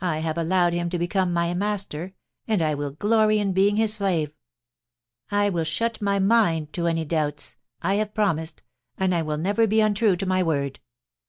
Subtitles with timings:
[0.00, 2.14] I have allowed him to 258 POUCY AND PASSION, become my master,
[2.48, 4.32] and I will glory in being his slave.
[5.30, 8.64] I will shut my mind to any doubts— I have promised,
[8.98, 10.80] and I will never be imtrue to my word.